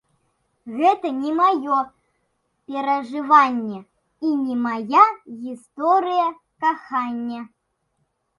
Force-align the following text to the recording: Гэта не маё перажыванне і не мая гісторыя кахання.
Гэта 0.75 1.09
не 1.17 1.33
маё 1.39 1.75
перажыванне 2.67 3.79
і 4.29 4.33
не 4.47 4.55
мая 4.65 4.81
гісторыя 5.43 6.25
кахання. 6.67 7.41